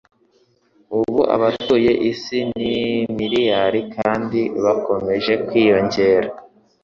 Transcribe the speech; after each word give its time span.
ubu 0.97 1.19
abatuye 1.35 1.91
isi 2.11 2.39
ni 2.57 2.73
miliyari 3.17 3.79
kandi 3.95 4.39
bakomeje 4.63 5.33
kwiyongera. 5.45 6.29